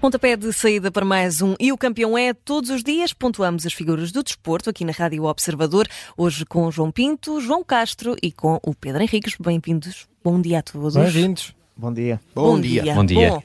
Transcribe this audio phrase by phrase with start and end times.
[0.00, 3.12] Pontapé de saída para mais um E o Campeão é todos os dias.
[3.12, 5.88] Pontuamos as figuras do desporto aqui na Rádio Observador.
[6.16, 9.34] Hoje com João Pinto, João Castro e com o Pedro Henriques.
[9.40, 10.06] Bem-vindos.
[10.22, 10.94] Bom dia a todos.
[10.94, 11.52] Bem-vindos.
[11.76, 12.20] Bom dia.
[12.32, 12.82] Bom, Bom dia.
[12.82, 12.94] dia.
[12.94, 13.30] Bom dia.
[13.30, 13.42] Bom,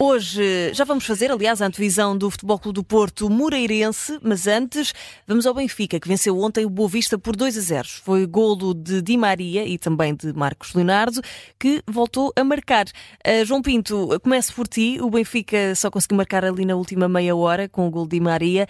[0.00, 4.94] Hoje já vamos fazer, aliás, a antevisão do Futebol Clube do Porto Moreirense, mas antes
[5.26, 7.88] vamos ao Benfica, que venceu ontem o Boa Vista por 2 a 0.
[8.04, 11.20] Foi golo de Di Maria e também de Marcos Leonardo,
[11.58, 12.86] que voltou a marcar.
[12.86, 14.98] Uh, João Pinto, começo por ti.
[15.00, 18.20] O Benfica só conseguiu marcar ali na última meia hora com o golo de Di
[18.20, 18.68] Maria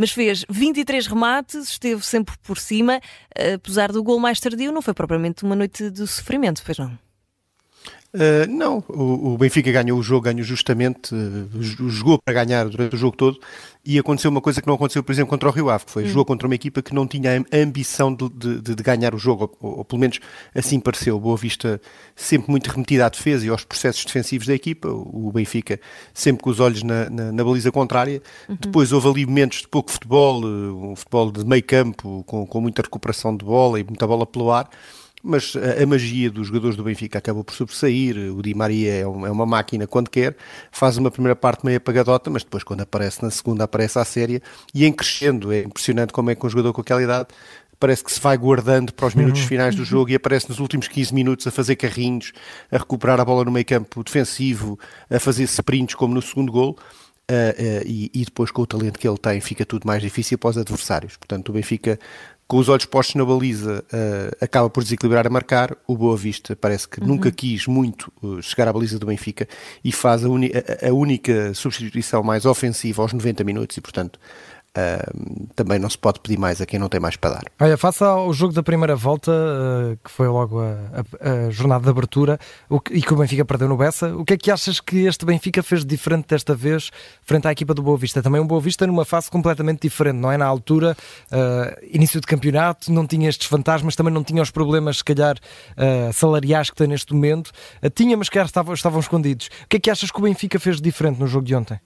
[0.00, 3.00] mas fez 23 remates, esteve sempre por cima.
[3.56, 6.96] Apesar do gol mais tardio, não foi propriamente uma noite de sofrimento, pois não?
[8.14, 12.94] Uh, não, o, o, Benfica ganhou o jogo, ganhou justamente, uh, jogou para ganhar durante
[12.94, 13.38] o jogo todo
[13.84, 16.04] e aconteceu uma coisa que não aconteceu, por exemplo, contra o Rio Ave, que foi
[16.04, 16.08] hum.
[16.08, 19.54] jogou contra uma equipa que não tinha a ambição de, de, de ganhar o jogo,
[19.60, 20.20] ou, ou, pelo menos
[20.54, 21.20] assim pareceu.
[21.20, 21.78] Boa Vista
[22.16, 25.78] sempre muito remetida à defesa e aos processos defensivos da equipa, o Benfica
[26.14, 28.22] sempre com os olhos na, na, na baliza contrária.
[28.48, 28.56] Uhum.
[28.58, 32.60] Depois houve ali momentos de pouco futebol, uh, um futebol de meio campo, com, com
[32.60, 34.70] muita recuperação de bola e muita bola pelo ar
[35.22, 38.16] mas a, a, magia dos jogadores do Benfica acabou por sobressair.
[38.32, 40.36] O Di Maria é, um, é, uma máquina quando quer,
[40.70, 44.40] faz uma primeira parte meio apagadota, mas depois, quando aparece na segunda, aparece à séria
[44.74, 45.52] e em crescendo.
[45.52, 47.28] É impressionante como é que um jogador com aquela idade
[47.78, 49.48] parece que se vai guardando para os minutos uhum.
[49.48, 52.32] finais do jogo e aparece nos últimos 15 minutos a fazer carrinhos,
[52.70, 56.76] a recuperar a bola no meio campo defensivo, a fazer sprints como no segundo gol.
[57.30, 60.38] Uh, uh, e, e, depois com o talento que ele tem fica tudo mais difícil
[60.38, 61.14] para os adversários.
[61.18, 61.98] Portanto, o Benfica
[62.48, 65.76] com os olhos postos na baliza, uh, acaba por desequilibrar a marcar.
[65.86, 67.06] O Boa Vista parece que uhum.
[67.06, 69.46] nunca quis muito uh, chegar à baliza do Benfica
[69.84, 74.18] e faz a, a, a, única substituição mais ofensiva aos 90 minutos e, portanto,
[74.76, 77.42] Uh, também não se pode pedir mais a quem não tem mais para dar.
[77.58, 80.66] Olha, face ao jogo da primeira volta, uh, que foi logo a,
[81.20, 82.38] a, a jornada de abertura,
[82.84, 85.24] que, e que o Benfica perdeu no Bessa, o que é que achas que este
[85.24, 86.90] Benfica fez diferente desta vez
[87.22, 88.22] frente à equipa do Boa Vista?
[88.22, 90.36] Também um Boa Vista numa fase completamente diferente, não é?
[90.36, 90.96] Na altura,
[91.32, 95.36] uh, início de campeonato, não tinha estes fantasmas, também não tinha os problemas, se calhar,
[96.12, 97.50] salariais que tem neste momento.
[97.94, 99.48] tinha, mas que estavam, estavam escondidos.
[99.64, 101.80] O que é que achas que o Benfica fez diferente no jogo de ontem?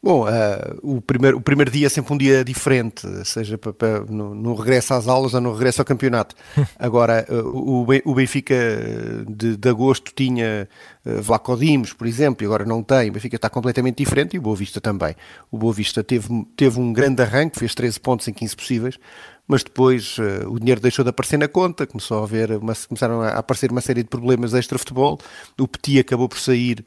[0.00, 4.00] Bom, uh, o, primeiro, o primeiro dia é sempre um dia diferente, seja para, para,
[4.04, 6.36] no, no, regresso às aulas ou no regresso ao campeonato.
[6.78, 8.54] Agora, uh, o, o Benfica
[9.28, 10.68] de, de agosto tinha
[11.04, 13.10] uh, Vlaco Dimos, por exemplo, e agora não tem.
[13.10, 15.16] O Benfica está completamente diferente e o Boa Vista também.
[15.50, 18.98] O Boa Vista teve, teve um grande arranque, fez 13 pontos em 15 possíveis,
[19.48, 23.20] mas depois uh, o dinheiro deixou de aparecer na conta, começou a haver uma, começaram
[23.20, 25.18] a aparecer uma série de problemas extra-futebol.
[25.58, 26.84] O Petit acabou por sair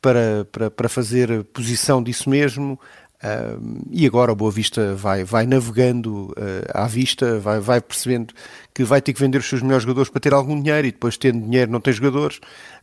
[0.00, 2.78] para, para, para fazer posição disso mesmo.
[3.22, 6.34] Uh, e agora o Boa Vista vai, vai navegando uh,
[6.72, 8.32] à vista, vai, vai percebendo
[8.72, 11.18] que vai ter que vender os seus melhores jogadores para ter algum dinheiro e depois
[11.18, 12.38] tendo dinheiro não tem jogadores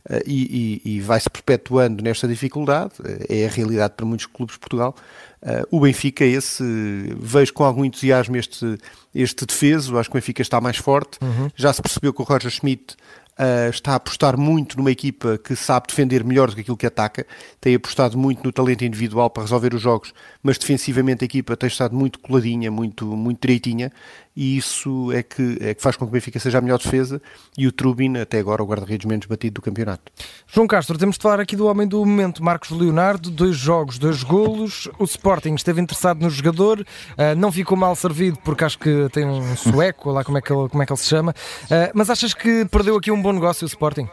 [0.08, 2.92] uh, e, e, e vai-se perpetuando nesta dificuldade,
[3.28, 4.94] é a realidade para muitos clubes de Portugal.
[5.72, 6.62] o Benfica, esse,
[7.18, 8.78] vejo com algum entusiasmo este,
[9.12, 11.50] este defeso, acho que o Benfica está mais forte, uhum.
[11.56, 12.96] já se percebeu que o Roger Schmidt
[13.38, 16.86] Uh, está a apostar muito numa equipa que sabe defender melhor do que aquilo que
[16.86, 17.24] ataca,
[17.60, 20.12] tem apostado muito no talento individual para resolver os jogos,
[20.42, 23.92] mas defensivamente a equipa tem estado muito coladinha, muito, muito direitinha,
[24.38, 27.20] e isso é que, é que faz com que o Benfica seja a melhor defesa
[27.56, 30.12] e o Trubin, até agora, o guarda-redes menos batido do campeonato.
[30.46, 34.22] João Castro, temos de falar aqui do homem do momento, Marcos Leonardo, dois jogos, dois
[34.22, 39.08] golos, o Sporting esteve interessado no jogador, uh, não ficou mal servido porque acho que
[39.10, 41.90] tem um sueco, lá como é que ele, como é que ele se chama, uh,
[41.92, 44.08] mas achas que perdeu aqui um bom negócio o Sporting?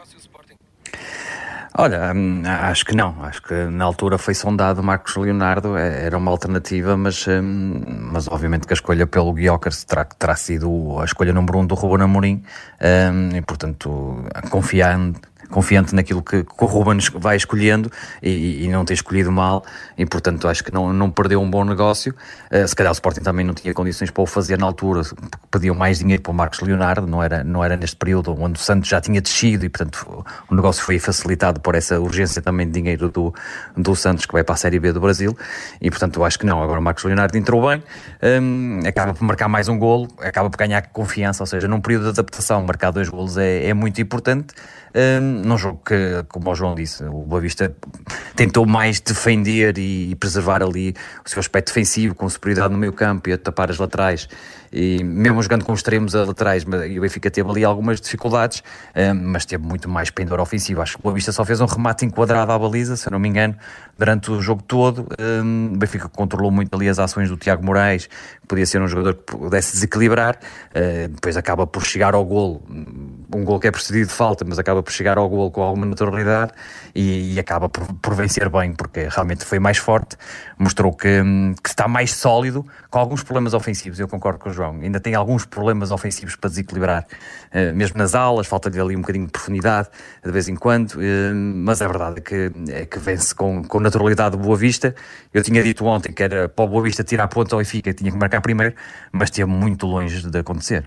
[1.78, 3.22] Olha, hum, acho que não.
[3.22, 7.82] Acho que na altura foi sondado Marcos Leonardo, é, era uma alternativa, mas, hum,
[8.12, 11.74] mas obviamente que a escolha pelo Guiocas terá, terá sido a escolha número um do
[11.74, 12.42] Ruben Amorim
[12.80, 15.20] hum, e, portanto, confiando
[15.50, 17.90] confiante naquilo que, que o Ruben vai escolhendo
[18.22, 19.64] e, e, não ter escolhido mal
[19.96, 22.14] e portanto acho que não, não perdeu um bom negócio.
[22.50, 25.02] Uh, se calhar o Sporting também não tinha condições para o fazer na altura
[25.50, 28.62] pediam mais dinheiro para o Marcos Leonardo não era, não era neste período onde o
[28.62, 32.72] Santos já tinha descido e portanto o negócio foi facilitado por essa urgência também de
[32.72, 33.34] dinheiro do,
[33.76, 35.36] do Santos que vai para a Série B do Brasil.
[35.80, 37.82] E portanto acho que não, agora o Marcos Leonardo entrou bem
[38.42, 42.04] um, acaba por marcar mais um golo acaba por ganhar confiança, ou seja, num período
[42.04, 44.54] de adaptação marcar dois golos é, é muito importante
[44.96, 47.76] um, num jogo que, como o João disse, o Boa Vista
[48.34, 50.94] tentou mais defender e, preservar ali
[51.24, 54.26] o seu aspecto defensivo, com superioridade no meio campo e a tapar as laterais
[54.72, 58.62] e mesmo jogando com extremos a laterais, o Benfica teve ali algumas dificuldades,
[59.14, 60.82] mas teve muito mais pendor ofensivo.
[60.82, 63.28] Acho que o Boa Vista só fez um remate enquadrado à baliza, se não me
[63.28, 63.56] engano,
[63.98, 65.06] durante o jogo todo.
[65.74, 69.14] O Benfica controlou muito ali as ações do Tiago Moraes, que podia ser um jogador
[69.14, 70.38] que pudesse desequilibrar,
[71.10, 72.62] depois acaba por chegar ao golo,
[73.34, 75.86] um gol que é precedido de falta, mas acaba por chegar ao gol com alguma
[75.86, 76.52] naturalidade
[76.94, 80.16] e, acaba por, por, vencer bem, porque realmente foi mais forte,
[80.58, 81.22] mostrou que,
[81.62, 82.64] que, está mais sólido,
[82.96, 86.48] com alguns problemas ofensivos, eu concordo com o João, ainda tem alguns problemas ofensivos para
[86.48, 87.06] desequilibrar,
[87.52, 89.90] uh, mesmo nas aulas, falta-lhe ali um bocadinho de profundidade
[90.24, 93.80] de vez em quando, uh, mas a verdade é que, é que vence com, com
[93.80, 94.94] naturalidade o Boa Vista.
[95.34, 98.10] Eu tinha dito ontem que era para o Boa Vista tirar ponto ao Benfica, tinha
[98.10, 98.74] que marcar primeiro,
[99.12, 100.86] mas esteve muito longe de acontecer.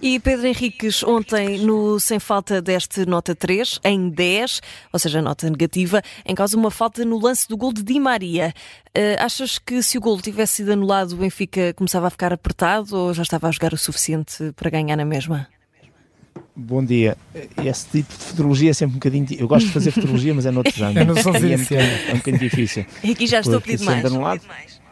[0.00, 4.60] E Pedro Henriques, ontem no Sem Falta deste nota 3, em 10,
[4.92, 8.54] ou seja, nota negativa, em causa uma falta no lance do gol de Di Maria.
[8.96, 12.96] Uh, achas que se o gol tivesse sido anulado, o Benfica começava a ficar apertado
[12.96, 15.48] ou já estava a jogar o suficiente para ganhar na mesma?
[16.54, 17.16] Bom dia.
[17.64, 19.26] Esse tipo de futurologia é sempre um bocadinho.
[19.36, 20.96] Eu gosto de fazer futurologia, mas é noutros anos.
[20.96, 22.86] É, é, é um bocadinho difícil.
[23.02, 24.04] E aqui já estou a pedir mais.
[24.04, 24.42] Anulado,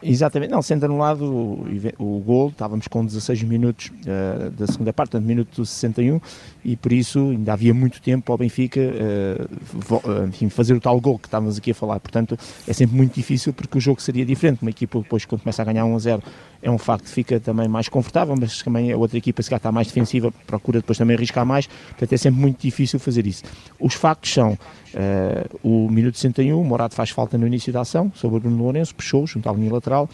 [0.01, 1.65] Exatamente, não, sendo anulado o,
[1.97, 6.21] o gol, estávamos com 16 minutos uh, da segunda parte, portanto, minuto 61,
[6.63, 11.17] e por isso ainda havia muito tempo ao Benfica uh, enfim, fazer o tal gol
[11.17, 11.99] que estávamos aqui a falar.
[11.99, 14.61] Portanto, é sempre muito difícil porque o jogo seria diferente.
[14.61, 16.23] Uma equipa, depois, quando começa a ganhar 1 a 0,
[16.61, 19.71] é um facto, fica também mais confortável, mas também a outra equipa, se calhar, está
[19.71, 21.67] mais defensiva, procura depois também arriscar mais.
[21.67, 23.43] Portanto, é sempre muito difícil fazer isso.
[23.79, 28.11] Os factos são uh, o minuto 61, o Morado faz falta no início da ação
[28.15, 30.09] sobre o Bruno Lourenço, puxou junto à linha lateral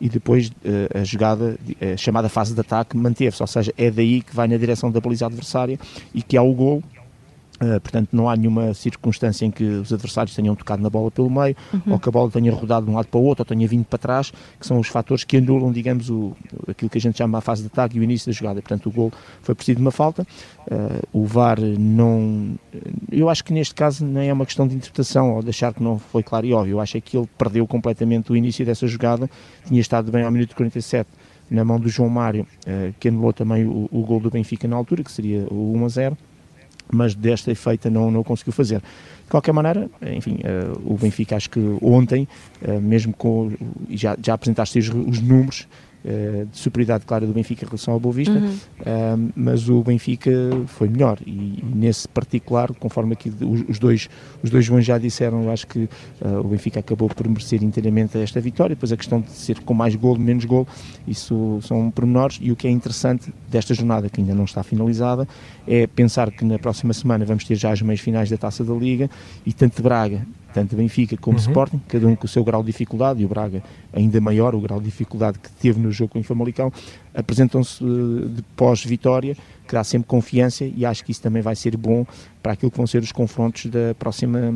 [0.00, 4.22] e depois uh, a jogada, a chamada fase de ataque, manteve-se, ou seja, é daí
[4.22, 5.78] que vai na direção da baliza adversária
[6.12, 6.82] e que há o gol
[7.62, 11.30] Uh, portanto, não há nenhuma circunstância em que os adversários tenham tocado na bola pelo
[11.30, 11.92] meio, uhum.
[11.92, 13.84] ou que a bola tenha rodado de um lado para o outro, ou tenha vindo
[13.84, 16.36] para trás, que são os fatores que anulam, digamos, o,
[16.66, 18.60] aquilo que a gente chama a fase de ataque e o início da jogada.
[18.60, 20.26] Portanto, o gol foi preciso de uma falta.
[20.66, 22.56] Uh, o VAR não.
[23.10, 25.82] Eu acho que neste caso nem é uma questão de interpretação ou de achar que
[25.82, 26.72] não foi claro e óbvio.
[26.72, 29.30] Eu acho é que ele perdeu completamente o início dessa jogada,
[29.64, 31.08] tinha estado bem ao minuto 47
[31.50, 34.74] na mão do João Mário, uh, que anulou também o, o gol do Benfica na
[34.74, 36.18] altura, que seria o 1 a 0
[36.92, 38.80] mas desta feita não, não conseguiu fazer.
[38.80, 42.28] De qualquer maneira, enfim, uh, o Benfica acho que ontem,
[42.62, 43.52] uh, mesmo com,
[43.90, 45.66] já, já apresentaste os, os números,
[46.06, 48.50] eh, de superioridade clara do Benfica em relação ao Boa Vista, uhum.
[48.50, 50.30] uh, mas o Benfica
[50.66, 51.18] foi melhor.
[51.26, 54.10] E, e, nesse particular, conforme aqui os, os, dois
[54.42, 55.88] os dois Joões já disseram, eu acho que
[56.20, 59.72] uh, o Benfica acabou por merecer inteiramente esta vitória, depois a questão de ser com
[59.72, 60.68] mais golo, menos golo,
[61.08, 62.38] isso são pormenores.
[62.38, 65.26] E o que é interessante desta jornada, que ainda não está finalizada,
[65.66, 68.74] é pensar que na próxima semana vamos ter já as meias finais da Taça da
[68.74, 69.08] Liga
[69.46, 71.42] e tanto Braga tanto Benfica como uhum.
[71.42, 73.60] Sporting, cada um com o seu grau de dificuldade, e o Braga
[73.92, 76.72] ainda maior, o grau de dificuldade que teve no jogo com o Famalicão,
[77.12, 79.36] apresentam-se uh, de pós-vitória,
[79.66, 82.06] que dá sempre confiança e acho que isso também vai ser bom
[82.44, 84.52] para aquilo que vão ser os confrontos da próxima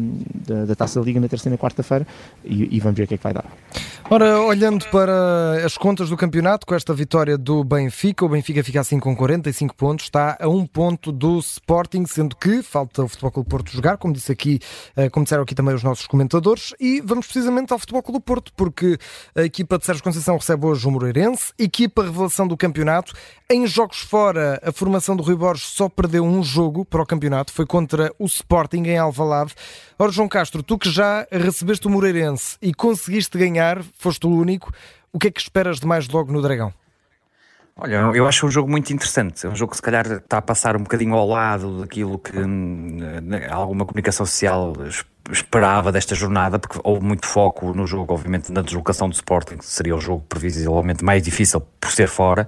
[0.47, 2.07] da, da Taça da Liga na terceira e quarta-feira
[2.45, 3.47] e, e, vamos ver o que é que vai dar.
[4.11, 8.81] Ora, olhando para as contas do campeonato, com esta vitória do Benfica, o Benfica fica
[8.81, 13.31] assim com 45 pontos, está a um ponto do Sporting, sendo que falta o Futebol
[13.31, 14.61] Clube Porto jogar, como disse aqui,
[14.95, 18.53] eh, como disseram aqui também os nossos comentadores, e vamos precisamente ao Futebol Clube Porto,
[18.55, 18.99] porque
[19.35, 23.15] a equipa de Sérgio Conceição recebe hoje o Moreirense, equipa revelação do campeonato,
[23.51, 27.51] em jogos fora, a formação do Rui Borges só perdeu um jogo para o campeonato,
[27.51, 27.78] foi contra
[28.19, 29.55] o Sporting em Alvalade.
[29.99, 34.73] Ora, João Castro, tu que já recebeste o Moreirense e conseguiste ganhar, foste o único,
[35.13, 36.73] o que é que esperas de mais logo no Dragão?
[37.81, 39.47] Olha, eu acho um jogo muito interessante.
[39.47, 42.37] É um jogo que se calhar está a passar um bocadinho ao lado daquilo que
[42.37, 42.99] hum,
[43.49, 44.73] alguma comunicação social
[45.31, 49.67] esperava desta jornada, porque houve muito foco no jogo, obviamente, na deslocação do Sporting, que
[49.67, 52.47] seria o jogo previsivelmente mais difícil por ser fora,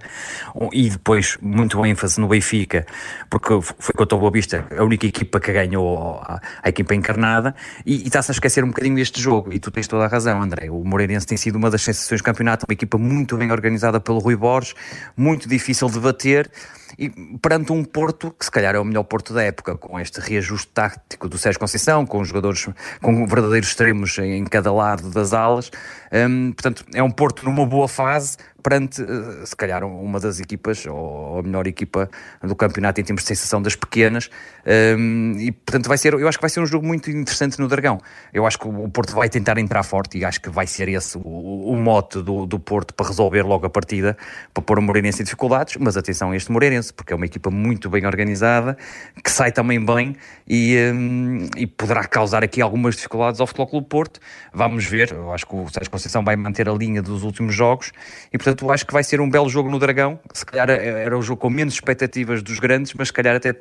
[0.72, 2.86] e depois muito ênfase no Benfica,
[3.28, 7.54] porque foi contra o Boa Vista a única equipa que ganhou a, a equipa encarnada,
[7.84, 10.42] e, e está-se a esquecer um bocadinho deste jogo, e tu tens toda a razão,
[10.42, 10.70] André.
[10.70, 14.18] O Moreirense tem sido uma das sensações do campeonato, uma equipa muito bem organizada pelo
[14.18, 14.74] Rui Borges,
[15.16, 16.50] muito difícil de bater
[16.98, 20.20] e perante um Porto que se calhar é o melhor Porto da época, com este
[20.20, 22.68] reajuste tático do Sérgio Conceição, com jogadores
[23.00, 25.70] com verdadeiros extremos em cada lado das alas,
[26.12, 30.86] um, portanto é um Porto numa boa fase, perante, eh, se calhar, uma das equipas,
[30.86, 32.08] ou a melhor equipa
[32.42, 34.30] do campeonato em termos de sensação das pequenas.
[34.66, 37.68] Um, e, portanto, vai ser, eu acho que vai ser um jogo muito interessante no
[37.68, 37.98] Dragão.
[38.32, 41.18] Eu acho que o Porto vai tentar entrar forte e acho que vai ser esse
[41.22, 44.16] o, mote do, do Porto para resolver logo a partida,
[44.52, 45.76] para pôr o Moreirense em dificuldades.
[45.78, 48.76] Mas atenção a este Moreirense, porque é uma equipa muito bem organizada,
[49.22, 53.88] que sai também bem e, um, e poderá causar aqui algumas dificuldades ao Futebol Clube
[53.88, 54.20] Porto.
[54.52, 57.92] Vamos ver, eu acho que o Sérgio Conceição vai manter a linha dos últimos jogos
[58.32, 60.18] e, portanto, Portanto, acho que vai ser um belo jogo no Dragão.
[60.32, 63.54] Se calhar era o jogo com menos expectativas dos grandes, mas se calhar até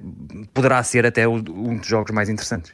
[0.54, 2.72] poderá ser até um dos jogos mais interessantes.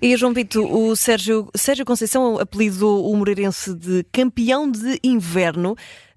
[0.00, 5.72] E João Pito, o Sérgio, Sérgio Conceição apelidou o Moreirense de campeão de inverno.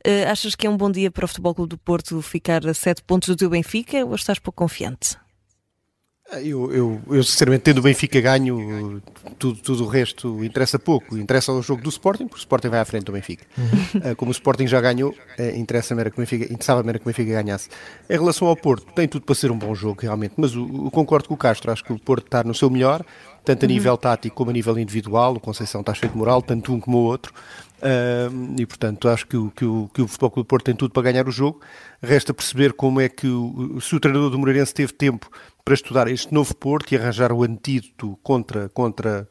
[0.05, 2.74] Uh, achas que é um bom dia para o Futebol Clube do Porto ficar a
[2.74, 5.15] sete pontos do teu Benfica ou estás pouco confiante?
[6.39, 9.01] Eu, eu, eu, sinceramente, tendo o Benfica ganho,
[9.38, 11.17] tudo, tudo o resto interessa pouco.
[11.17, 13.45] Interessa o jogo do Sporting, porque o Sporting vai à frente do Benfica.
[13.57, 14.15] Uhum.
[14.15, 17.67] Como o Sporting já ganhou, eh, interessa que o Benfica, interessava que o Benfica ganhasse.
[18.09, 20.35] Em relação ao Porto, tem tudo para ser um bom jogo, realmente.
[20.38, 23.03] Mas eu, concordo com o Castro, acho que o Porto está no seu melhor,
[23.43, 23.73] tanto a uhum.
[23.73, 25.35] nível tático como a nível individual.
[25.35, 27.33] O Conceição está cheio de moral, tanto um como o outro.
[27.81, 30.75] Uh, e portanto acho que o, que, o, que o Futebol Clube do Porto tem
[30.75, 31.59] tudo para ganhar o jogo.
[32.01, 35.29] Resta perceber como é que o, se o treinador do Moreirense teve tempo
[35.63, 39.27] para estudar este novo Porto e arranjar o antídoto contra, contra,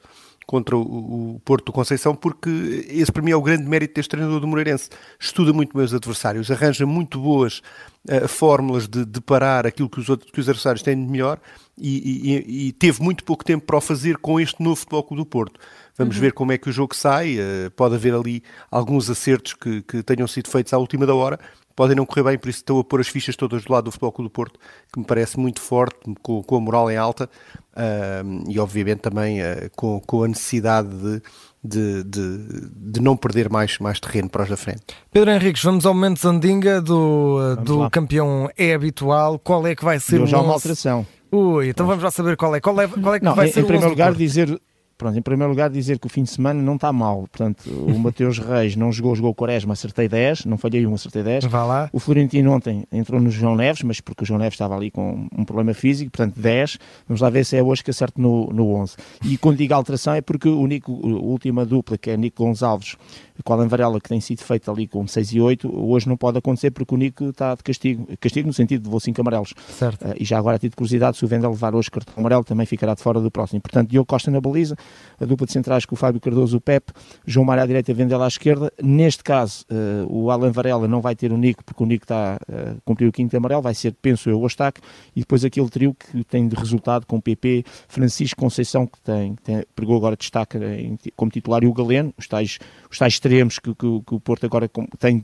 [0.46, 4.10] contra o, o, Porto do Conceição, porque esse para mim é o grande mérito deste
[4.10, 4.90] treinador do Moreirense.
[5.18, 7.62] Estuda muito bem os adversários, arranja muito boas
[8.08, 11.38] uh, fórmulas de, de, parar aquilo que os, outros, que os adversários têm de melhor
[11.78, 15.22] e, e, e, teve muito pouco tempo para o fazer com este novo Futebol Clube
[15.22, 15.60] do Porto.
[15.96, 16.22] Vamos uhum.
[16.22, 17.36] ver como é que o jogo sai.
[17.36, 21.38] Uh, pode haver ali alguns acertos que, que tenham sido feitos à última da hora,
[21.74, 23.90] podem não correr bem, por isso estou a pôr as fichas todas do lado do
[23.90, 24.58] Futebol Clube do Porto,
[24.92, 27.28] que me parece muito forte, com, com a moral em alta
[27.72, 31.22] uh, e obviamente também uh, com, com a necessidade de,
[31.62, 34.82] de, de, de, não perder mais, mais terreno para os da frente.
[35.10, 39.38] Pedro Henriques, vamos ao momento Zandinga do, do campeão é habitual.
[39.38, 41.06] Qual é que vai ser o já uma alteração.
[41.32, 42.60] Ui, então vamos lá saber qual é.
[42.60, 44.60] Qual é, qual é que não, vai em, ser em o primeiro lugar, dizer
[45.00, 47.20] Pronto, em primeiro lugar, dizer que o fim de semana não está mal.
[47.20, 51.22] Portanto, o Mateus Reis não jogou, jogou o Quaresma, acertei 10, não falhei um, acertei
[51.22, 51.44] 10.
[51.46, 51.88] Vá lá.
[51.90, 55.26] O Florentino ontem entrou no João Neves, mas porque o João Neves estava ali com
[55.34, 56.78] um problema físico, portanto 10.
[57.08, 58.96] Vamos lá ver se é hoje que acerto no, no 11.
[59.24, 62.96] E quando digo alteração é porque o Nico, a última dupla, que é Nico Gonçalves
[63.42, 66.16] com a Alan Varela, que tem sido feita ali com 6 e 8, hoje não
[66.16, 68.06] pode acontecer porque o Nico está de castigo.
[68.20, 69.54] Castigo no sentido de vou 5 amarelos.
[69.70, 70.06] Certo.
[70.06, 72.44] Uh, e já agora, a título de curiosidade, se o Vendel levar hoje cartão amarelo,
[72.44, 73.60] também ficará de fora do próximo.
[73.60, 74.76] Portanto, Diogo Costa na baliza,
[75.18, 76.92] a dupla de central atrás com o Fábio Cardoso, o Pep,
[77.24, 78.72] João Mário à direita, Vendela à esquerda.
[78.82, 82.34] Neste caso, uh, o Alan Varela não vai ter o Nico, porque o Nico está
[82.34, 84.80] a uh, cumprir o quinto amarelo, vai ser, penso eu, o Ostaque,
[85.14, 89.36] e depois aquele trio que tem de resultado com o PP, Francisco Conceição, que tem,
[89.36, 92.58] tem pegou agora destaque em, como titular, e o Galeno, os tais,
[92.90, 94.68] os tais extremos que, que, que o Porto agora
[94.98, 95.22] tem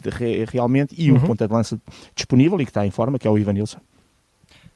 [0.50, 1.18] realmente, e uhum.
[1.18, 1.80] o ponta de lança
[2.14, 3.80] disponível e que está em forma, que é o Ivanilson.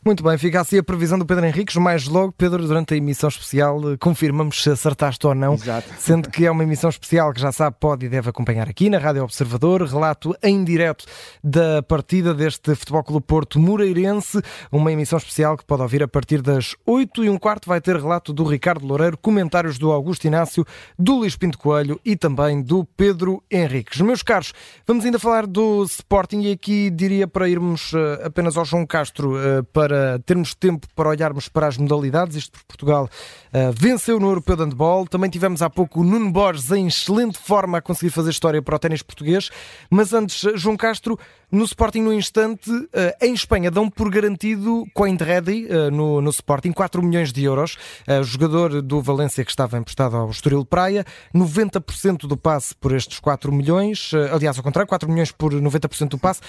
[0.02, 1.76] Muito bem, fica assim a previsão do Pedro Henriques.
[1.76, 5.52] Mais logo, Pedro, durante a emissão especial, eh, confirmamos se acertaste ou não.
[5.52, 5.88] Exato.
[5.98, 8.96] Sendo que é uma emissão especial que já sabe, pode e deve acompanhar aqui na
[8.96, 9.82] Rádio Observador.
[9.82, 11.04] Relato em direto
[11.44, 14.40] da partida deste Futebol Clube Porto Moreirense.
[14.72, 17.68] Uma emissão especial que pode ouvir a partir das 8 e um quarto.
[17.68, 20.64] Vai ter relato do Ricardo Loureiro, comentários do Augusto Inácio,
[20.98, 24.00] do Luís Pinto Coelho e também do Pedro Henriques.
[24.00, 24.54] Meus caros,
[24.86, 29.36] vamos ainda falar do Sporting e aqui diria para irmos eh, apenas ao João Castro
[29.38, 32.36] eh, para para termos tempo para olharmos para as modalidades.
[32.36, 33.08] Isto por Portugal
[33.52, 35.04] uh, venceu no Europeu de Handball.
[35.08, 38.76] Também tivemos há pouco o Nuno Borges em excelente forma a conseguir fazer história para
[38.76, 39.50] o ténis português.
[39.90, 41.18] Mas antes, João Castro,
[41.50, 42.88] no Sporting no instante, uh,
[43.20, 47.76] em Espanha dão por garantido Coin Ready uh, no, no Sporting 4 milhões de euros.
[48.06, 51.04] Uh, jogador do Valência que estava emprestado ao Estoril Praia,
[51.34, 56.18] 90% do passe por estes 4 milhões, aliás, ao contrário, 4 milhões por 90% do
[56.18, 56.40] passe.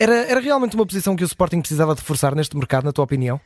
[0.00, 3.04] Era, era realmente uma posição que o Sporting precisava de forçar neste mercado, na tua
[3.04, 3.38] opinião?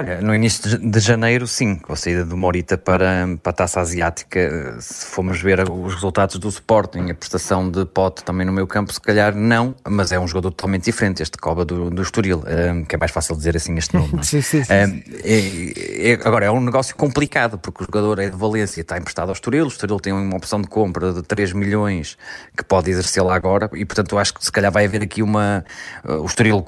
[0.00, 3.80] Olha, no início de janeiro, sim, com a saída do Morita para, para a taça
[3.80, 8.64] asiática, se formos ver os resultados do Sporting, a prestação de Pote também no meu
[8.64, 12.44] campo, se calhar não, mas é um jogador totalmente diferente, este Coba do, do Estoril,
[12.72, 14.20] um, que é mais fácil dizer assim este nome.
[14.20, 14.22] É?
[14.22, 14.72] sim, sim, sim.
[14.72, 18.96] Um, é, é, agora, é um negócio complicado, porque o jogador é de Valência, está
[18.96, 22.16] emprestado ao Estoril, o Estoril tem uma opção de compra de 3 milhões
[22.56, 25.64] que pode exercê-la agora, e portanto acho que se calhar vai haver aqui uma.
[26.04, 26.64] Uh, o Estoril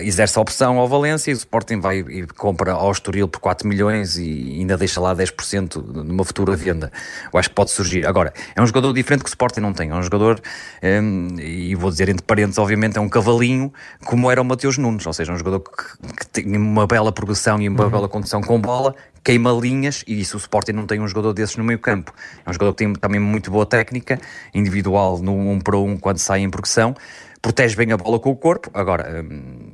[0.00, 3.66] exerce a opção ao Valência e o Sporting vai e compra ao Estoril por 4
[3.66, 6.90] milhões e ainda deixa lá 10% numa futura venda.
[7.32, 8.06] Eu acho que pode surgir.
[8.06, 9.90] Agora, é um jogador diferente que o Sporting não tem.
[9.90, 10.40] É um jogador,
[10.82, 13.72] um, e vou dizer entre parênteses, obviamente, é um cavalinho
[14.04, 17.60] como era o Mateus Nunes, ou seja, um jogador que, que tem uma bela progressão
[17.60, 17.90] e uma uhum.
[17.90, 21.56] bela condição com bola, queima linhas e isso o Sporting não tem um jogador desses
[21.56, 22.12] no meio campo.
[22.44, 24.20] É um jogador que tem também muito boa técnica,
[24.54, 26.94] individual no 1 um para 1 um, quando sai em progressão,
[27.40, 28.70] protege bem a bola com o corpo.
[28.72, 29.71] Agora, hum,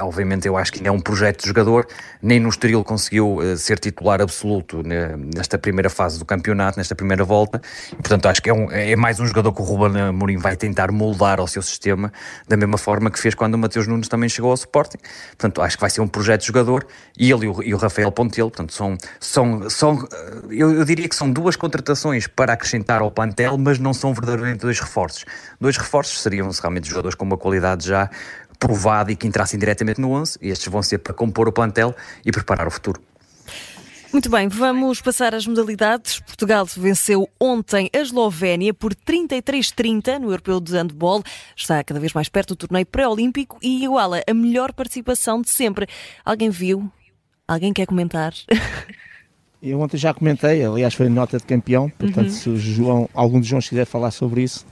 [0.00, 1.86] obviamente eu acho que ainda é um projeto de jogador,
[2.22, 4.82] nem no Estoril conseguiu uh, ser titular absoluto
[5.34, 7.60] nesta primeira fase do campeonato, nesta primeira volta,
[7.92, 10.56] e, portanto acho que é, um, é, mais um jogador que o Ruben Amorim vai
[10.56, 12.12] tentar moldar ao seu sistema,
[12.48, 14.98] da mesma forma que fez quando o Mateus Nunes também chegou ao Sporting,
[15.30, 16.86] portanto acho que vai ser um projeto de jogador,
[17.18, 20.08] e ele e o, e o Rafael Pontel, portanto são, são, são
[20.50, 24.60] eu, eu diria que são duas contratações para acrescentar ao plantel, mas não são verdadeiramente
[24.60, 25.24] dois reforços.
[25.60, 28.10] Dois reforços seriam realmente jogadores com uma qualidade já
[28.64, 31.94] provado e que entrassem diretamente no 11, e estes vão ser para compor o plantel
[32.24, 32.98] e preparar o futuro.
[34.10, 36.20] Muito bem, vamos passar às modalidades.
[36.20, 41.22] Portugal venceu ontem a Eslovénia por 33-30 no Europeu de Handball.
[41.54, 45.86] Está cada vez mais perto do torneio pré-olímpico e iguala a melhor participação de sempre.
[46.24, 46.90] Alguém viu
[47.46, 48.32] Alguém quer comentar?
[49.62, 52.32] Eu ontem já comentei, aliás foi nota de campeão, portanto uhum.
[52.32, 54.66] se o João, algum dos Joões quiser falar sobre isso,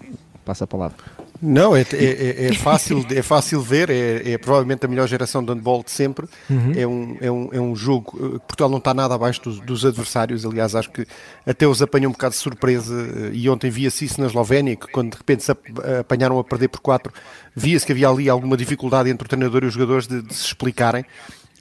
[0.45, 0.97] passa a palavra.
[1.45, 5.45] Não, é, é, é, é, fácil, é fácil ver, é, é, provavelmente a melhor geração
[5.45, 6.27] de handball de sempre.
[6.49, 6.73] Uhum.
[6.77, 8.17] É, um, é, um, é um jogo.
[8.17, 11.05] Eh, Portugal não está nada abaixo dos, dos, adversários, aliás, acho que
[11.45, 12.95] até os apanhou um bocado de surpresa.
[12.95, 16.69] Eh, e ontem via-se isso na Eslovénia, que quando de repente se apanharam a perder
[16.69, 17.13] por 4,
[17.57, 20.47] via-se que havia ali alguma dificuldade entre o treinador e os jogadores de, de se
[20.47, 21.05] explicarem.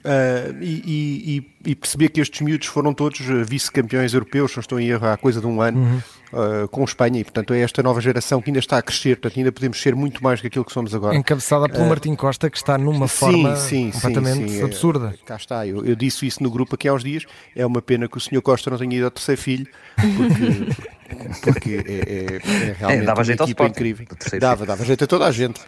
[0.04, 4.88] Uh, e, e, e, perceber que estes miúdos foram todos vice-campeões europeus, não estou em
[4.88, 5.78] erro, há coisa de um ano.
[5.78, 6.00] Uhum
[6.32, 9.38] uh, com Espanha e, portanto, é esta nova geração que ainda está a crescer, portanto,
[9.38, 11.14] ainda podemos ser muito mais do que aquilo que somos agora.
[11.14, 15.14] Encabeçada pelo uh, Martim Costa, que está numa sim, forma sim, completamente sim, absurda.
[15.24, 17.24] cá está, eu, eu, disse isso no grupo aqui há uns dias.
[17.54, 18.40] É uma pena que o Sr.
[18.42, 19.66] Costa não tenha ido ao terceiro filho,
[19.96, 24.06] porque, porque é, é, é realmente é, dava uma jeito equipa incrível.
[24.40, 25.60] Dava, dava jeito a toda a gente.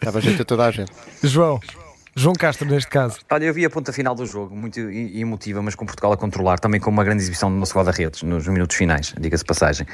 [0.00, 0.92] Dava jeito a toda a gente.
[1.22, 1.60] João.
[2.14, 3.20] João Castro, neste caso.
[3.30, 6.58] Olha, eu vi a ponta final do jogo, muito emotiva, mas com Portugal a controlar,
[6.58, 9.86] também com uma grande exibição nosso guarda-redes, nos minutos finais, diga-se passagem,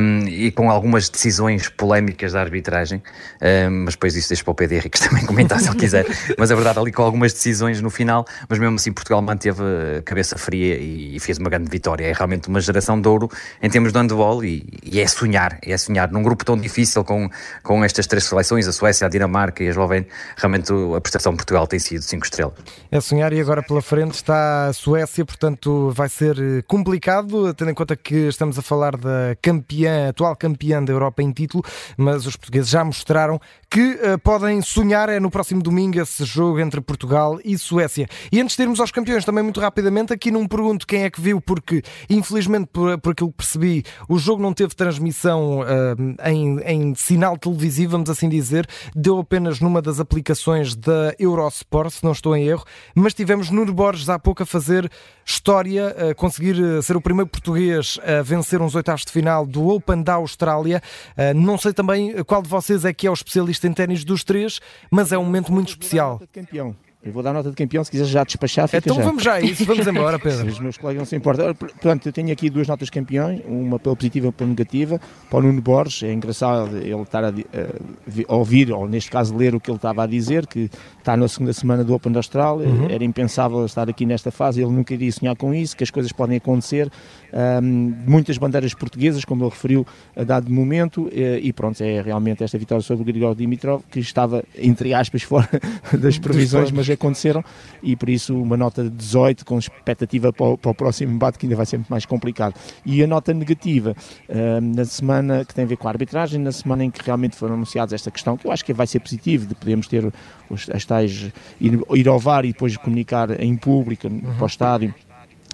[0.00, 3.02] um, e com algumas decisões polémicas da arbitragem,
[3.42, 6.06] um, mas depois isso deixa para o Pedro Henrique também comentar se ele quiser,
[6.38, 9.60] mas a verdade ali com algumas decisões no final, mas mesmo assim Portugal manteve
[9.98, 13.28] a cabeça fria e, e fez uma grande vitória, é realmente uma geração de ouro
[13.60, 17.28] em termos de handball e, e, é sonhar, é sonhar, num grupo tão difícil com,
[17.64, 21.47] com estas três seleções, a Suécia, a Dinamarca e a Eslovénia, realmente a prestação Portugal
[21.48, 22.52] Portugal tem sido 5 estrelas.
[22.90, 27.70] É sonhar e agora pela frente está a Suécia, portanto vai ser eh, complicado, tendo
[27.70, 31.64] em conta que estamos a falar da campeã, atual campeã da Europa em título,
[31.96, 33.40] mas os portugueses já mostraram
[33.70, 38.06] que uh, podem sonhar é no próximo domingo esse jogo entre Portugal e Suécia.
[38.30, 41.20] E antes de irmos aos campeões, também muito rapidamente, aqui não pergunto quem é que
[41.20, 46.60] viu, porque infelizmente por, por aquilo que percebi, o jogo não teve transmissão uh, em,
[46.60, 52.04] em sinal televisivo, vamos assim dizer, deu apenas numa das aplicações da Euro Eurosport, se
[52.04, 54.90] não estou em erro, mas tivemos Nuno Borges há pouco a fazer
[55.24, 59.68] história, a conseguir eh, ser o primeiro português a vencer uns oitavos de final do
[59.68, 60.82] Open da Austrália.
[61.16, 64.24] Eh, não sei também qual de vocês é que é o especialista em ténis dos
[64.24, 66.20] três, mas é um momento muito especial.
[66.32, 66.74] Campeão.
[67.00, 69.02] Eu vou dar nota de campeão, se quiser já despachar, fica Então já.
[69.04, 70.48] vamos já a isso, vamos embora, Pedro.
[70.48, 71.54] Os meus colegas não se importam.
[71.54, 75.00] Portanto, eu tenho aqui duas notas de campeão, uma pela positiva e uma pela negativa.
[75.30, 79.54] Para o Nuno Borges, é engraçado ele estar a, a, ouvir, ou neste caso ler
[79.54, 82.66] o que ele estava a dizer, que está na segunda semana do Open da Austrália,
[82.66, 82.90] uhum.
[82.90, 86.10] era impensável estar aqui nesta fase, ele nunca iria sonhar com isso, que as coisas
[86.10, 86.90] podem acontecer.
[87.32, 92.42] Um, muitas bandeiras portuguesas, como ele referiu a dado momento, e, e pronto, é realmente
[92.42, 95.48] esta vitória sobre o Grigor Dimitrov, que estava, entre aspas, fora
[95.96, 97.44] das previsões, mas aconteceram,
[97.82, 101.38] e por isso uma nota de 18 com expectativa para o, para o próximo embate,
[101.38, 102.54] que ainda vai ser muito mais complicado.
[102.84, 103.94] E a nota negativa,
[104.28, 107.36] um, na semana que tem a ver com a arbitragem, na semana em que realmente
[107.36, 110.12] foram anunciados esta questão, que eu acho que vai ser positivo, de podermos ter
[110.48, 114.20] os, as tais, ir, ir ao VAR e depois comunicar em público, uhum.
[114.20, 114.94] para o estádio,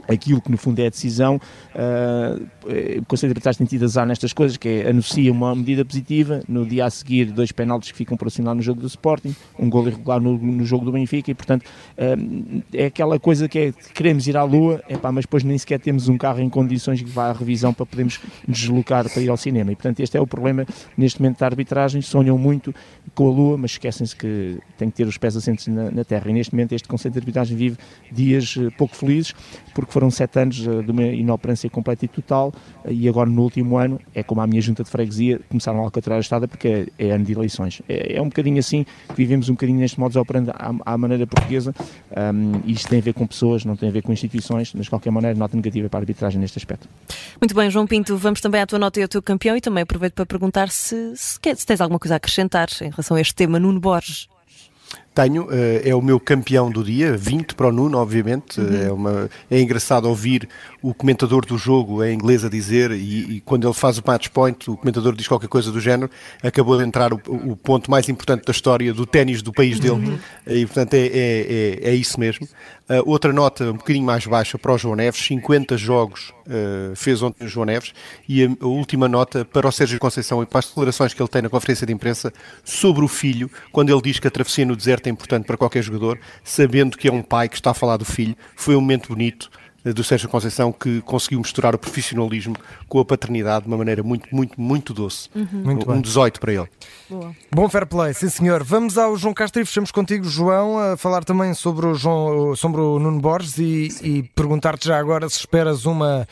[0.08, 1.40] aquilo que no fundo é a decisão,
[1.74, 5.84] uh, o Conselho de Arbitragem tem tido azar nestas coisas, que é anuncia uma medida
[5.84, 9.34] positiva, no dia a seguir dois penaltis que ficam por assinar no jogo do Sporting,
[9.58, 13.58] um gol irregular no, no jogo do Benfica e portanto uh, é aquela coisa que
[13.58, 17.02] é, queremos ir à Lua, epá, mas depois nem sequer temos um carro em condições
[17.02, 19.72] que vá à revisão para podermos deslocar para ir ao cinema.
[19.72, 22.74] E portanto este é o problema neste momento da arbitragem, sonham muito
[23.14, 26.30] com a Lua, mas esquecem-se que tem que ter os pés assentes na, na terra.
[26.30, 27.76] E neste momento este Conselho de Arbitragem vive
[28.10, 29.34] dias uh, pouco felizes
[29.74, 32.52] porque foram sete anos de uma inoperância completa e total
[32.88, 36.18] e agora no último ano é como a minha junta de freguesia começaram a alcatrar
[36.18, 37.82] a estrada porque é, é, ano de eleições.
[37.88, 38.84] É, é, um bocadinho assim
[39.16, 41.74] vivemos um bocadinho neste modo operando à, à maneira portuguesa
[42.34, 44.90] um, isto tem a ver com pessoas, não tem a ver com instituições, mas de
[44.90, 46.88] qualquer maneira nota negativa para a arbitragem neste aspecto.
[47.40, 49.82] Muito bem, João Pinto, vamos também à tua nota e ao teu campeão e também
[49.82, 53.34] aproveito para perguntar se, se, se tens alguma coisa a acrescentar em relação a este
[53.34, 54.28] tema, Nuno Borges.
[55.14, 58.60] Tenho, eh, é o meu campeão do dia, 20 para o Nuno, obviamente.
[58.60, 58.82] Uhum.
[58.82, 60.48] É, uma, é engraçado ouvir
[60.82, 64.28] o comentador do jogo em inglês a dizer, e, e, quando ele faz o match
[64.28, 66.10] point, o comentador diz qualquer coisa do género,
[66.42, 69.94] acabou de entrar o, o ponto mais importante da história do ténis do país dele,
[69.94, 70.18] uhum.
[70.46, 72.46] e portanto é, é, é, é isso mesmo.
[72.86, 77.22] Uh, outra nota um bocadinho mais baixa para o João Neves, 50 jogos uh, fez
[77.22, 77.94] ontem o João Neves,
[78.28, 81.28] e a, a, última nota para o Sérgio Conceição e para as declarações que ele
[81.30, 82.30] tem na conferência de imprensa
[82.62, 85.82] sobre o filho, quando ele diz que a travessia no deserto é importante para qualquer
[85.82, 89.08] jogador, sabendo que é um pai que está a falar do filho, foi um momento
[89.08, 89.50] bonito
[89.92, 92.56] do Sérgio Conceição que conseguiu misturar o profissionalismo
[92.88, 95.28] com a paternidade de uma maneira muito, muito, muito doce.
[95.34, 95.46] Uhum.
[95.52, 96.68] Muito um 18 para ele.
[97.10, 97.36] Boa.
[97.52, 98.62] Bom fair play, sim senhor.
[98.64, 102.80] Vamos ao João Castro e fechamos contigo, João, a falar também sobre o, João, sobre
[102.80, 106.26] o Nuno Borges e, e perguntar-te já agora se esperas uma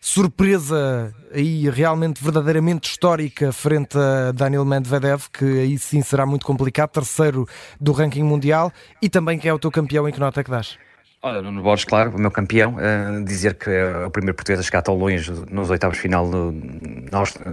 [0.00, 6.90] surpresa aí realmente verdadeiramente histórica frente a Daniel Medvedev, que aí sim será muito complicado,
[6.90, 7.46] terceiro
[7.80, 10.50] do ranking mundial, e também quem é o teu campeão e que nota é que
[10.50, 10.78] dás?
[11.20, 14.62] Olha, Nuno Borges, claro, o meu campeão, uh, dizer que é o primeiro português a
[14.62, 16.52] chegar tão longe nos oitavos de final no,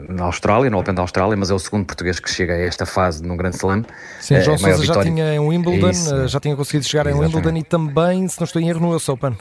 [0.08, 2.86] na Austrália, no Open da Austrália, mas é o segundo português que chega a esta
[2.86, 3.84] fase num grande slam.
[4.20, 7.32] Sim, João uh, Sousa já tinha em Wimbledon, Isso, já tinha conseguido chegar Exatamente.
[7.32, 9.36] em Wimbledon e também, se não estou em erro, no US Open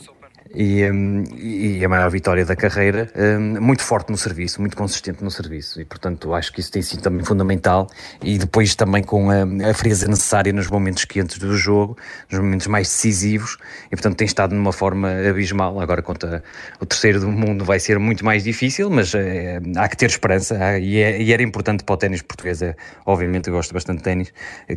[0.55, 5.23] e, um, e a maior vitória da carreira, um, muito forte no serviço, muito consistente
[5.23, 5.81] no serviço.
[5.81, 7.89] E portanto acho que isso tem sido também fundamental.
[8.23, 11.97] E depois também com a, a frieza necessária nos momentos quentes do jogo,
[12.31, 13.57] nos momentos mais decisivos.
[13.87, 16.43] E portanto tem estado numa forma abismal, agora contra
[16.81, 20.79] o terceiro do mundo vai ser muito mais difícil, mas é, há que ter esperança.
[20.79, 24.05] E, é, e, era importante para o ténis português, é, obviamente eu gosto bastante de
[24.05, 24.33] ténis,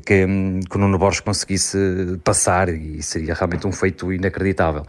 [0.06, 1.78] que, hum, que o Nuno Borges conseguisse
[2.24, 2.70] passar.
[2.70, 4.86] E seria realmente um feito inacreditável.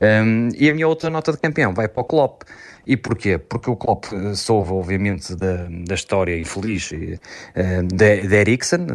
[0.00, 2.42] Um, e a minha outra nota de campeão vai para o Klopp.
[2.86, 3.38] E porquê?
[3.38, 8.86] Porque o Klopp eh, soube, obviamente, da, da história infeliz uh, de, de Eriksen,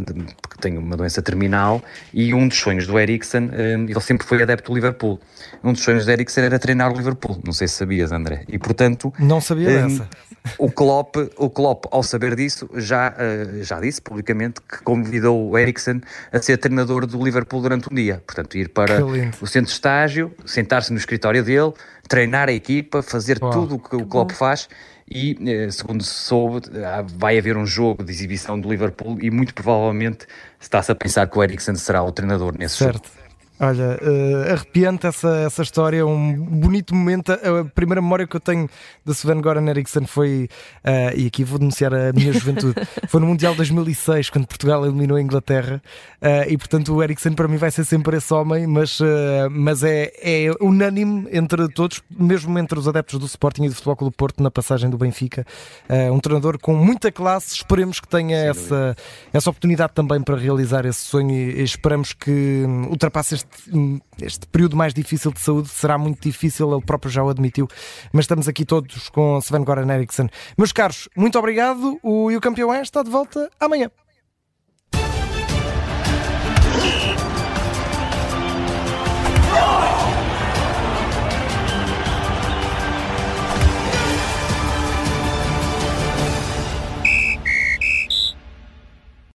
[0.41, 1.81] porque tem uma doença terminal,
[2.13, 5.19] e um dos sonhos do Eriksen, uh, ele sempre foi adepto do Liverpool.
[5.63, 7.39] Um dos sonhos de Eriksen era treinar o Liverpool.
[7.45, 8.43] Não sei se sabias, André.
[8.47, 9.13] E portanto.
[9.19, 10.09] Não sabia um, dessa.
[10.57, 13.13] O Klopp, o Klopp, ao saber disso, já,
[13.61, 15.99] já disse publicamente que convidou o Eriksen
[16.31, 18.23] a ser treinador do Liverpool durante um dia.
[18.25, 21.73] Portanto, ir para o centro de estágio, sentar-se no escritório dele,
[22.07, 23.51] treinar a equipa, fazer Uau.
[23.51, 24.35] tudo o que o Klopp Bom.
[24.35, 24.69] faz
[25.09, 26.61] e, eh, segundo se soube,
[27.17, 30.25] vai haver um jogo de exibição do Liverpool e muito provavelmente
[30.59, 33.07] está-se a pensar que o Eriksen será o treinador nesse certo.
[33.07, 33.26] jogo.
[33.59, 37.31] Olha, uh, arrepiante essa, essa história, um bonito momento.
[37.31, 38.69] A primeira memória que eu tenho
[39.03, 40.47] de Sven Goran Eriksson foi,
[40.85, 42.75] uh, e aqui vou denunciar a minha juventude,
[43.09, 45.81] foi no Mundial 2006, quando Portugal eliminou a Inglaterra,
[46.21, 48.99] uh, e portanto o Eriksson para mim vai ser sempre esse homem, mas,
[49.49, 53.95] mas é, é unânime entre todos, mesmo entre os adeptos do Sporting e do Futebol
[53.95, 55.45] Clube Porto, na passagem do Benfica.
[56.13, 58.95] um treinador com muita classe, esperemos que tenha essa,
[59.33, 63.46] essa oportunidade também para realizar esse sonho e esperamos que ultrapasse este
[64.21, 67.67] este, período mais difícil de saúde será muito difícil, ele próprio já o admitiu,
[68.11, 70.27] mas estamos aqui todos com Sven Goran Eriksson.
[70.57, 73.89] Meus caros, muito obrigado o, e o campeão é está de volta amanhã.